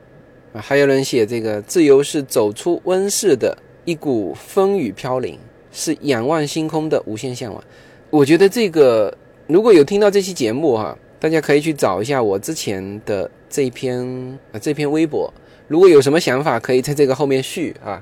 [0.53, 0.61] 啊。
[0.61, 5.37] 还有人写这个自由是走出温室的一股风雨飘零。
[5.73, 7.63] 是仰望星空的无限向往。
[8.11, 9.13] 我觉得这个
[9.49, 14.07] 如果有听到这期节目哈，大家可以去找一下我之前的这篇
[14.53, 15.29] 啊这篇微博。
[15.67, 18.01] 如果有什么想法，可以在这个后面续啊。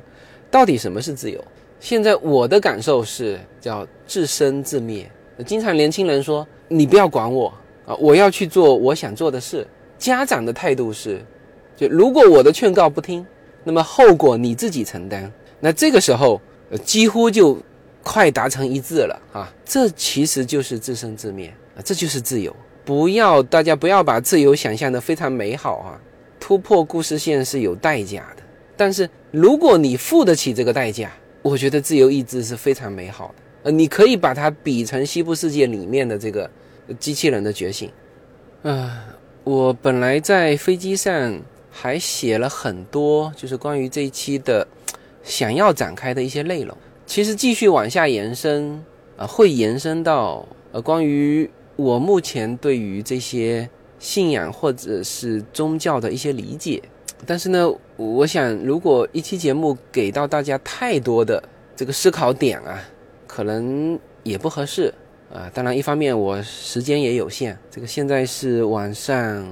[0.51, 1.43] 到底什么是自由？
[1.81, 5.11] 现在我的感受是叫自生自灭。
[5.47, 7.53] 经常年轻人说你不要管我
[7.87, 9.67] 啊，我要去做我想做的事。
[9.99, 11.25] 家长的态度是，
[11.77, 13.27] 就如果我的劝告不听，
[13.63, 15.31] 那么后果你自己承担。
[15.61, 16.41] 那这个时候。
[16.71, 17.59] 呃几乎就
[18.03, 19.53] 快达成一致了啊！
[19.67, 22.57] 这其实就是自生自灭啊，这就是自由。
[22.87, 26.01] 不要大家不要把自由想象的非常美好啊！
[26.41, 28.43] 突破故事线是有代价的，
[28.79, 31.13] 但是如果你付得起这个代价，
[31.43, 33.35] 我觉得自由意志是非常美好的。
[33.65, 36.51] 呃，你可以把它比成西部世界里面的这个
[36.99, 37.91] 机器人的觉醒。
[38.63, 39.05] 啊，
[39.45, 44.67] 我本来在飞机上还写了很多，就是关于这一期的。
[45.23, 46.77] 想要展开的一些内容，
[47.07, 48.85] 其实继续往下延伸，
[49.17, 53.67] 啊，会延伸到呃关于我目前对于这些
[53.99, 56.83] 信仰或者是宗教的一些理解。
[57.25, 57.67] 但是呢，
[57.97, 61.43] 我想如果一期节目给到大家太多的
[61.75, 62.79] 这个思考点啊，
[63.27, 64.93] 可能也不合适
[65.35, 65.51] 啊。
[65.53, 69.47] 当然，一方面我时间也有限，这个现在是晚上，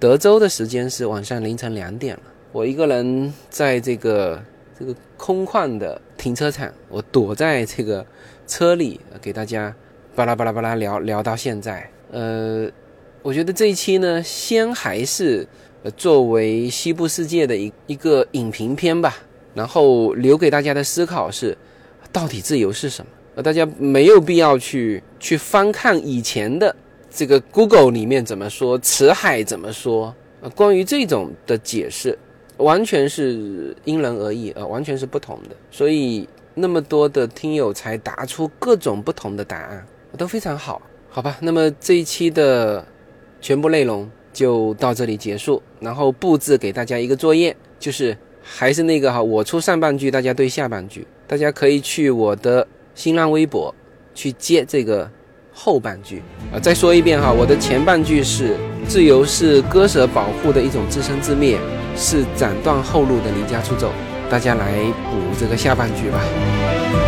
[0.00, 4.42] 德州的时间是晚上凌晨两点了，我一个人在这个。
[4.78, 8.04] 这个空旷的停车场，我躲在这个
[8.46, 9.74] 车里，给大家
[10.14, 11.88] 巴拉巴拉巴拉聊聊到现在。
[12.10, 12.70] 呃，
[13.22, 15.48] 我觉得这一期呢，先还是
[15.96, 19.16] 作为西部世界的一一个影评片吧，
[19.54, 21.56] 然后留给大家的思考是，
[22.12, 23.10] 到底自由是什么？
[23.36, 26.74] 呃，大家没有必要去去翻看以前的
[27.10, 32.18] 这个 Google 里面怎么说，辞海怎么说，呃，关于这种的解释，
[32.56, 35.56] 完全是因人而异，呃，完全是不同的。
[35.70, 40.80] 所以那么多的听友才答出各种不同的答案，都非常好，
[41.10, 41.36] 好吧？
[41.42, 42.82] 那么这一期的
[43.42, 52.66] 全部内容就到这里结束，然后布置给大家一个作业，就是还是那个哈，我出上半句，大家对下半句，大家可以去我的
[52.96, 53.72] 新浪微博
[54.12, 55.08] 去接这个。
[55.58, 56.22] 后半句
[56.52, 58.54] 啊，再说一遍哈，我的前半句是
[58.86, 61.58] 自由是割舍保护的一种自生自灭，
[61.96, 63.90] 是斩断后路的离家出走。
[64.28, 64.74] 大家来
[65.10, 67.05] 补这个下半句吧。